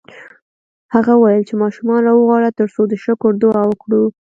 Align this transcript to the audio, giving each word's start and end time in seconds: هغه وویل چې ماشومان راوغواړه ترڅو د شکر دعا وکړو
هغه 0.93 1.11
وویل 1.15 1.43
چې 1.49 1.55
ماشومان 1.63 1.99
راوغواړه 2.03 2.49
ترڅو 2.59 2.81
د 2.87 2.93
شکر 3.05 3.31
دعا 3.43 3.63
وکړو 3.67 4.03